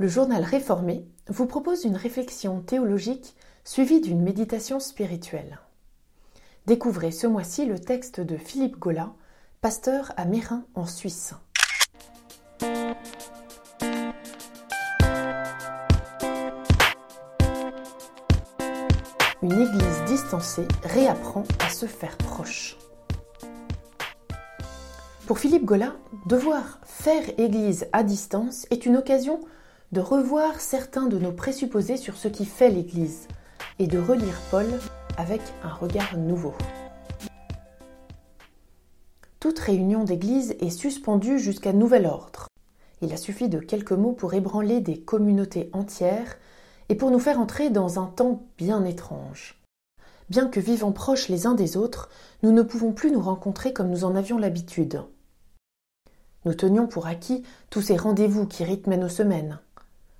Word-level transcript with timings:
Le 0.00 0.06
journal 0.06 0.44
réformé 0.44 1.04
vous 1.26 1.46
propose 1.46 1.82
une 1.82 1.96
réflexion 1.96 2.60
théologique 2.60 3.34
suivie 3.64 4.00
d'une 4.00 4.22
méditation 4.22 4.78
spirituelle. 4.78 5.58
Découvrez 6.66 7.10
ce 7.10 7.26
mois-ci 7.26 7.66
le 7.66 7.80
texte 7.80 8.20
de 8.20 8.36
Philippe 8.36 8.78
Gola, 8.78 9.12
pasteur 9.60 10.12
à 10.16 10.24
Mérin 10.24 10.64
en 10.76 10.86
Suisse. 10.86 11.34
Une 19.42 19.52
église 19.52 20.04
distancée 20.06 20.68
réapprend 20.84 21.42
à 21.58 21.70
se 21.70 21.86
faire 21.86 22.16
proche. 22.18 22.78
Pour 25.26 25.40
Philippe 25.40 25.64
Gola, 25.64 25.96
devoir 26.26 26.78
faire 26.84 27.24
église 27.36 27.88
à 27.92 28.04
distance 28.04 28.64
est 28.70 28.86
une 28.86 28.96
occasion 28.96 29.40
de 29.90 30.00
revoir 30.00 30.60
certains 30.60 31.06
de 31.06 31.18
nos 31.18 31.32
présupposés 31.32 31.96
sur 31.96 32.16
ce 32.16 32.28
qui 32.28 32.44
fait 32.44 32.68
l'Église 32.68 33.26
et 33.78 33.86
de 33.86 33.98
relire 33.98 34.38
Paul 34.50 34.66
avec 35.16 35.40
un 35.64 35.72
regard 35.72 36.18
nouveau. 36.18 36.52
Toute 39.40 39.58
réunion 39.58 40.04
d'Église 40.04 40.56
est 40.60 40.70
suspendue 40.70 41.38
jusqu'à 41.38 41.72
nouvel 41.72 42.04
ordre. 42.04 42.48
Il 43.00 43.12
a 43.14 43.16
suffi 43.16 43.48
de 43.48 43.60
quelques 43.60 43.92
mots 43.92 44.12
pour 44.12 44.34
ébranler 44.34 44.80
des 44.80 45.00
communautés 45.00 45.70
entières 45.72 46.36
et 46.90 46.94
pour 46.94 47.10
nous 47.10 47.20
faire 47.20 47.40
entrer 47.40 47.70
dans 47.70 47.98
un 47.98 48.06
temps 48.06 48.42
bien 48.58 48.84
étrange. 48.84 49.62
Bien 50.28 50.48
que 50.48 50.60
vivant 50.60 50.92
proches 50.92 51.28
les 51.28 51.46
uns 51.46 51.54
des 51.54 51.78
autres, 51.78 52.10
nous 52.42 52.52
ne 52.52 52.62
pouvons 52.62 52.92
plus 52.92 53.10
nous 53.10 53.22
rencontrer 53.22 53.72
comme 53.72 53.88
nous 53.88 54.04
en 54.04 54.16
avions 54.16 54.36
l'habitude. 54.36 55.02
Nous 56.44 56.54
tenions 56.54 56.86
pour 56.86 57.06
acquis 57.06 57.42
tous 57.70 57.80
ces 57.80 57.96
rendez-vous 57.96 58.46
qui 58.46 58.64
rythmaient 58.64 58.98
nos 58.98 59.08
semaines 59.08 59.60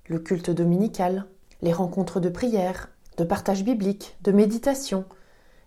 le 0.09 0.19
culte 0.19 0.51
dominical, 0.51 1.27
les 1.63 1.73
rencontres 1.73 2.21
de 2.21 2.29
prière, 2.29 2.91
de 3.19 3.25
partage 3.25 3.63
biblique, 3.63 4.17
de 4.23 4.33
méditation, 4.33 5.05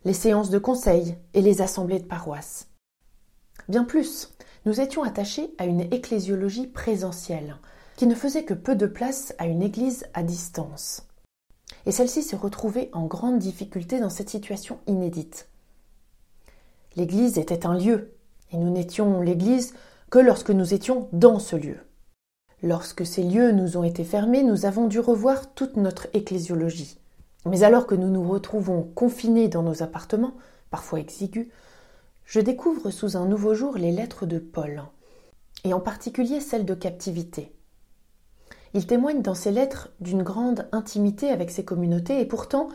les 0.03 0.13
séances 0.13 0.49
de 0.49 0.57
conseil 0.57 1.15
et 1.33 1.41
les 1.41 1.61
assemblées 1.61 1.99
de 1.99 2.05
paroisse. 2.05 2.67
Bien 3.69 3.83
plus, 3.83 4.33
nous 4.65 4.81
étions 4.81 5.03
attachés 5.03 5.53
à 5.57 5.65
une 5.65 5.81
ecclésiologie 5.81 6.67
présentielle, 6.67 7.57
qui 7.95 8.07
ne 8.07 8.15
faisait 8.15 8.45
que 8.45 8.53
peu 8.53 8.75
de 8.75 8.87
place 8.87 9.33
à 9.37 9.45
une 9.45 9.61
église 9.61 10.07
à 10.13 10.23
distance. 10.23 11.07
Et 11.85 11.91
celle-ci 11.91 12.23
se 12.23 12.35
retrouvait 12.35 12.89
en 12.93 13.05
grande 13.05 13.37
difficulté 13.37 13.99
dans 13.99 14.09
cette 14.09 14.29
situation 14.29 14.79
inédite. 14.87 15.49
L'église 16.95 17.37
était 17.37 17.65
un 17.65 17.77
lieu, 17.77 18.15
et 18.51 18.57
nous 18.57 18.71
n'étions 18.71 19.21
l'église 19.21 19.73
que 20.09 20.19
lorsque 20.19 20.49
nous 20.49 20.73
étions 20.73 21.09
dans 21.13 21.39
ce 21.39 21.55
lieu. 21.55 21.77
Lorsque 22.63 23.05
ces 23.05 23.23
lieux 23.23 23.51
nous 23.51 23.77
ont 23.77 23.83
été 23.83 24.03
fermés, 24.03 24.43
nous 24.43 24.65
avons 24.65 24.87
dû 24.87 24.99
revoir 24.99 25.53
toute 25.53 25.77
notre 25.77 26.07
ecclésiologie. 26.13 26.99
Mais 27.45 27.63
alors 27.63 27.87
que 27.87 27.95
nous 27.95 28.09
nous 28.09 28.27
retrouvons 28.27 28.83
confinés 28.83 29.47
dans 29.47 29.63
nos 29.63 29.81
appartements, 29.81 30.35
parfois 30.69 30.99
exigus, 30.99 31.47
je 32.25 32.39
découvre 32.39 32.91
sous 32.91 33.17
un 33.17 33.25
nouveau 33.25 33.55
jour 33.55 33.77
les 33.77 33.91
lettres 33.91 34.27
de 34.27 34.37
Paul, 34.37 34.83
et 35.63 35.73
en 35.73 35.79
particulier 35.79 36.39
celles 36.39 36.65
de 36.65 36.75
captivité. 36.75 37.51
Il 38.73 38.85
témoigne 38.85 39.23
dans 39.23 39.33
ces 39.33 39.51
lettres 39.51 39.89
d'une 39.99 40.23
grande 40.23 40.69
intimité 40.71 41.29
avec 41.29 41.49
ses 41.49 41.65
communautés, 41.65 42.21
et 42.21 42.25
pourtant 42.25 42.69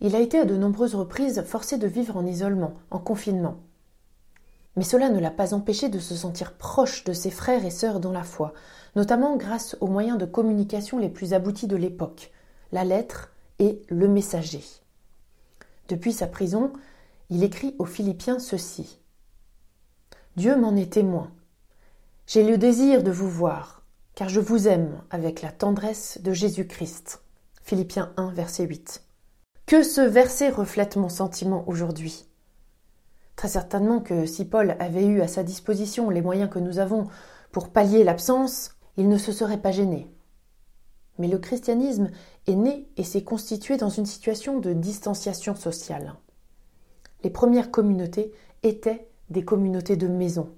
il 0.00 0.16
a 0.16 0.20
été 0.20 0.38
à 0.38 0.44
de 0.44 0.56
nombreuses 0.56 0.94
reprises 0.94 1.42
forcé 1.42 1.78
de 1.78 1.86
vivre 1.86 2.16
en 2.16 2.26
isolement, 2.26 2.74
en 2.90 2.98
confinement. 2.98 3.56
Mais 4.78 4.84
cela 4.84 5.08
ne 5.08 5.18
l'a 5.18 5.32
pas 5.32 5.54
empêché 5.54 5.88
de 5.88 5.98
se 5.98 6.14
sentir 6.14 6.52
proche 6.52 7.02
de 7.02 7.12
ses 7.12 7.32
frères 7.32 7.64
et 7.64 7.70
sœurs 7.70 7.98
dans 7.98 8.12
la 8.12 8.22
foi, 8.22 8.52
notamment 8.94 9.36
grâce 9.36 9.76
aux 9.80 9.88
moyens 9.88 10.18
de 10.18 10.24
communication 10.24 10.98
les 10.98 11.08
plus 11.08 11.34
aboutis 11.34 11.66
de 11.66 11.74
l'époque, 11.74 12.30
la 12.70 12.84
lettre 12.84 13.32
et 13.58 13.82
le 13.88 14.06
messager. 14.06 14.62
Depuis 15.88 16.12
sa 16.12 16.28
prison, 16.28 16.72
il 17.28 17.42
écrit 17.42 17.74
aux 17.80 17.86
Philippiens 17.86 18.38
ceci. 18.38 19.00
Dieu 20.36 20.54
m'en 20.54 20.76
est 20.76 20.92
témoin. 20.92 21.32
J'ai 22.28 22.44
le 22.44 22.56
désir 22.56 23.02
de 23.02 23.10
vous 23.10 23.28
voir, 23.28 23.82
car 24.14 24.28
je 24.28 24.38
vous 24.38 24.68
aime 24.68 25.02
avec 25.10 25.42
la 25.42 25.50
tendresse 25.50 26.20
de 26.22 26.32
Jésus-Christ. 26.32 27.20
Philippiens 27.64 28.12
1, 28.16 28.30
verset 28.30 28.62
8. 28.62 29.02
Que 29.66 29.82
ce 29.82 30.02
verset 30.02 30.50
reflète 30.50 30.94
mon 30.94 31.08
sentiment 31.08 31.64
aujourd'hui. 31.66 32.27
Très 33.38 33.46
certainement 33.46 34.00
que 34.00 34.26
si 34.26 34.44
Paul 34.44 34.74
avait 34.80 35.06
eu 35.06 35.20
à 35.20 35.28
sa 35.28 35.44
disposition 35.44 36.10
les 36.10 36.22
moyens 36.22 36.50
que 36.50 36.58
nous 36.58 36.80
avons 36.80 37.06
pour 37.52 37.68
pallier 37.68 38.02
l'absence, 38.02 38.72
il 38.96 39.08
ne 39.08 39.16
se 39.16 39.30
serait 39.30 39.62
pas 39.62 39.70
gêné. 39.70 40.10
Mais 41.18 41.28
le 41.28 41.38
christianisme 41.38 42.10
est 42.48 42.56
né 42.56 42.88
et 42.96 43.04
s'est 43.04 43.22
constitué 43.22 43.76
dans 43.76 43.90
une 43.90 44.06
situation 44.06 44.58
de 44.58 44.72
distanciation 44.72 45.54
sociale. 45.54 46.14
Les 47.22 47.30
premières 47.30 47.70
communautés 47.70 48.32
étaient 48.64 49.08
des 49.30 49.44
communautés 49.44 49.94
de 49.94 50.08
maison. 50.08 50.52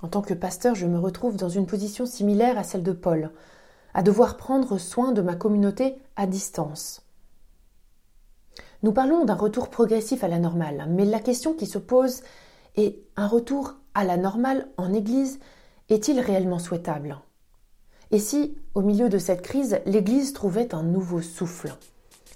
En 0.00 0.08
tant 0.08 0.22
que 0.22 0.32
pasteur, 0.32 0.74
je 0.74 0.86
me 0.86 0.98
retrouve 0.98 1.36
dans 1.36 1.50
une 1.50 1.66
position 1.66 2.06
similaire 2.06 2.56
à 2.56 2.64
celle 2.64 2.82
de 2.82 2.92
Paul, 2.92 3.30
à 3.92 4.02
devoir 4.02 4.38
prendre 4.38 4.78
soin 4.78 5.12
de 5.12 5.20
ma 5.20 5.36
communauté 5.36 5.98
à 6.16 6.26
distance. 6.26 7.03
Nous 8.84 8.92
parlons 8.92 9.24
d'un 9.24 9.34
retour 9.34 9.70
progressif 9.70 10.24
à 10.24 10.28
la 10.28 10.38
normale, 10.38 10.84
mais 10.90 11.06
la 11.06 11.18
question 11.18 11.54
qui 11.54 11.64
se 11.64 11.78
pose 11.78 12.20
est 12.76 12.98
un 13.16 13.26
retour 13.26 13.76
à 13.94 14.04
la 14.04 14.18
normale 14.18 14.68
en 14.76 14.92
Église 14.92 15.40
est-il 15.88 16.20
réellement 16.20 16.58
souhaitable? 16.58 17.16
Et 18.10 18.18
si, 18.18 18.58
au 18.74 18.82
milieu 18.82 19.08
de 19.08 19.16
cette 19.16 19.40
crise, 19.40 19.80
l'Église 19.86 20.34
trouvait 20.34 20.74
un 20.74 20.82
nouveau 20.82 21.22
souffle, 21.22 21.74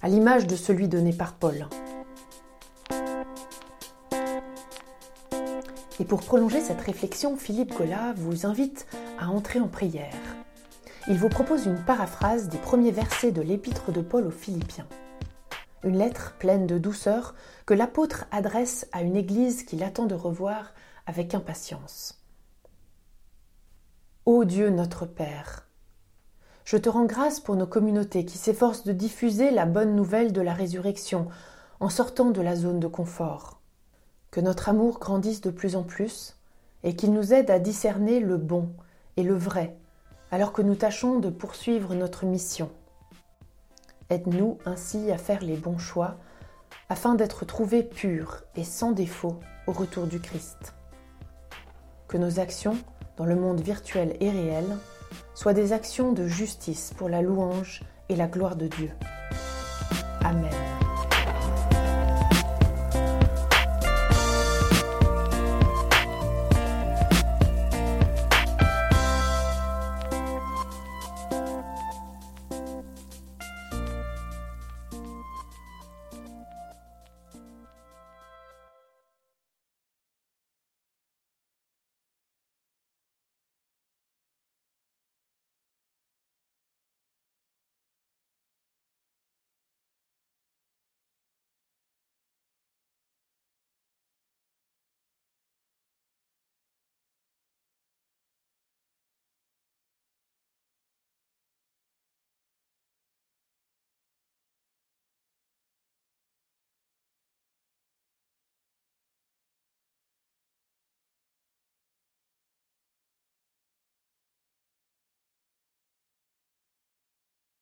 à 0.01 0.09
l'image 0.09 0.47
de 0.47 0.55
celui 0.55 0.87
donné 0.87 1.13
par 1.13 1.35
Paul? 1.35 1.67
Et 5.99 6.03
pour 6.03 6.21
prolonger 6.21 6.61
cette 6.61 6.81
réflexion, 6.81 7.37
Philippe 7.37 7.75
Collat 7.75 8.15
vous 8.15 8.47
invite 8.47 8.87
à 9.19 9.29
entrer 9.29 9.59
en 9.59 9.67
prière. 9.67 10.17
Il 11.07 11.19
vous 11.19 11.29
propose 11.29 11.67
une 11.67 11.85
paraphrase 11.85 12.49
des 12.49 12.57
premiers 12.57 12.89
versets 12.89 13.31
de 13.31 13.43
l'épître 13.43 13.91
de 13.91 14.01
Paul 14.01 14.25
aux 14.25 14.31
Philippiens 14.31 14.87
une 15.83 15.97
lettre 15.97 16.35
pleine 16.39 16.67
de 16.67 16.77
douceur 16.77 17.35
que 17.65 17.73
l'apôtre 17.73 18.25
adresse 18.31 18.87
à 18.91 19.01
une 19.01 19.15
Église 19.15 19.63
qu'il 19.63 19.83
attend 19.83 20.05
de 20.05 20.15
revoir 20.15 20.73
avec 21.05 21.33
impatience. 21.33 22.21
Ô 24.25 24.45
Dieu 24.45 24.69
notre 24.69 25.05
Père, 25.05 25.67
je 26.65 26.77
te 26.77 26.89
rends 26.89 27.05
grâce 27.05 27.39
pour 27.39 27.55
nos 27.55 27.65
communautés 27.65 28.25
qui 28.25 28.37
s'efforcent 28.37 28.83
de 28.83 28.93
diffuser 28.93 29.51
la 29.51 29.65
bonne 29.65 29.95
nouvelle 29.95 30.33
de 30.33 30.41
la 30.41 30.53
résurrection 30.53 31.27
en 31.79 31.89
sortant 31.89 32.29
de 32.29 32.41
la 32.41 32.55
zone 32.55 32.79
de 32.79 32.87
confort. 32.87 33.59
Que 34.31 34.41
notre 34.41 34.69
amour 34.69 34.99
grandisse 34.99 35.41
de 35.41 35.49
plus 35.49 35.75
en 35.75 35.83
plus 35.83 36.35
et 36.83 36.95
qu'il 36.95 37.13
nous 37.13 37.33
aide 37.33 37.49
à 37.49 37.59
discerner 37.59 38.19
le 38.19 38.37
bon 38.37 38.69
et 39.17 39.23
le 39.23 39.35
vrai 39.35 39.75
alors 40.31 40.53
que 40.53 40.61
nous 40.61 40.75
tâchons 40.75 41.19
de 41.19 41.29
poursuivre 41.29 41.95
notre 41.95 42.25
mission. 42.25 42.69
Aide-nous 44.09 44.57
ainsi 44.65 45.11
à 45.11 45.17
faire 45.17 45.41
les 45.41 45.55
bons 45.55 45.77
choix 45.77 46.17
afin 46.89 47.15
d'être 47.15 47.45
trouvés 47.45 47.83
purs 47.83 48.43
et 48.55 48.63
sans 48.63 48.91
défaut 48.91 49.39
au 49.67 49.71
retour 49.71 50.07
du 50.07 50.19
Christ. 50.19 50.73
Que 52.07 52.17
nos 52.17 52.39
actions, 52.39 52.77
dans 53.17 53.25
le 53.25 53.35
monde 53.35 53.61
virtuel 53.61 54.17
et 54.19 54.31
réel, 54.31 54.65
soient 55.35 55.53
des 55.53 55.73
actions 55.73 56.11
de 56.11 56.27
justice 56.27 56.93
pour 56.97 57.09
la 57.09 57.21
louange 57.21 57.83
et 58.09 58.15
la 58.15 58.27
gloire 58.27 58.55
de 58.55 58.67
Dieu. 58.67 58.91
Amen. 60.21 60.58